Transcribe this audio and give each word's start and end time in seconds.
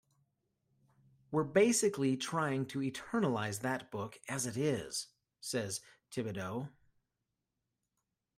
"We're 1.29 1.43
basically 1.43 2.17
trying 2.17 2.65
to 2.69 2.79
eternalize 2.79 3.59
that 3.59 3.91
book 3.91 4.19
as 4.27 4.47
it 4.47 4.57
is," 4.57 5.09
says 5.39 5.79
Thibadeau. 6.09 6.69